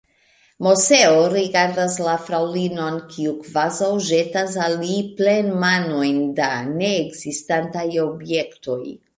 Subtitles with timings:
[0.67, 8.83] Moseo rigardas la fraŭlinon, kiu kvazaŭ ĵetas al li plenmanojn da neekzistantaj objektoj.